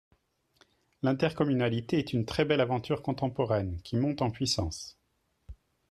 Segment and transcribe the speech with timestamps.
[1.03, 4.97] L’intercommunalité est une très belle aventure contemporaine, qui monte en puissance.